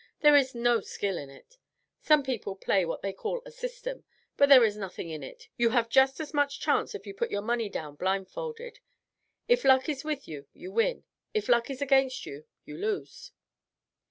[0.21, 1.59] There is no skill in it.
[1.99, 4.03] Some people play on what they call a system,
[4.35, 7.29] but there is nothing in it; you have just as much chance if you put
[7.29, 8.79] your money down blindfolded.
[9.47, 11.03] If luck is with you, you win;
[11.35, 13.31] if luck is against you, you lose."